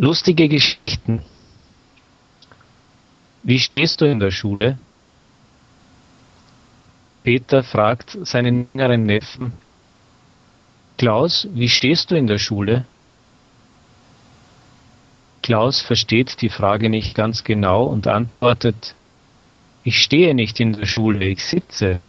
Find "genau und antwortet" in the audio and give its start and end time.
17.42-18.94